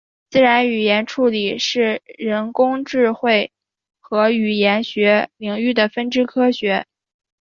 [0.31, 3.51] 自然语言处理是人工智慧
[3.99, 6.89] 和语言学领域的分支学科。